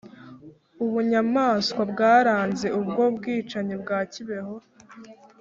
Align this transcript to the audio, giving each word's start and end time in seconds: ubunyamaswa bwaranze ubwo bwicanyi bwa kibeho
ubunyamaswa 0.83 1.81
bwaranze 1.91 2.67
ubwo 2.79 3.03
bwicanyi 3.15 3.75
bwa 3.81 3.99
kibeho 4.13 4.55